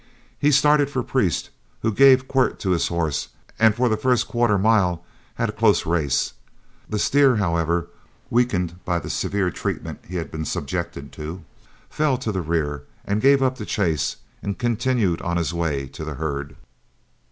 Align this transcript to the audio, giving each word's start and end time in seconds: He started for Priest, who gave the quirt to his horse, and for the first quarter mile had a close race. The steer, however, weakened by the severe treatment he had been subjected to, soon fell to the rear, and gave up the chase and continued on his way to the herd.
He 0.39 0.49
started 0.51 0.89
for 0.89 1.03
Priest, 1.03 1.51
who 1.83 1.91
gave 1.91 2.21
the 2.21 2.25
quirt 2.25 2.59
to 2.61 2.71
his 2.71 2.87
horse, 2.87 3.27
and 3.59 3.75
for 3.75 3.87
the 3.87 3.95
first 3.95 4.27
quarter 4.27 4.57
mile 4.57 5.05
had 5.35 5.49
a 5.49 5.51
close 5.51 5.85
race. 5.85 6.33
The 6.89 6.97
steer, 6.97 7.35
however, 7.35 7.87
weakened 8.31 8.83
by 8.83 8.97
the 8.97 9.11
severe 9.11 9.51
treatment 9.51 9.99
he 10.07 10.15
had 10.15 10.31
been 10.31 10.43
subjected 10.45 11.11
to, 11.11 11.21
soon 11.21 11.45
fell 11.91 12.17
to 12.17 12.31
the 12.31 12.41
rear, 12.41 12.85
and 13.05 13.21
gave 13.21 13.43
up 13.43 13.59
the 13.59 13.63
chase 13.67 14.15
and 14.41 14.57
continued 14.57 15.21
on 15.21 15.37
his 15.37 15.53
way 15.53 15.85
to 15.89 16.03
the 16.03 16.15
herd. 16.15 16.55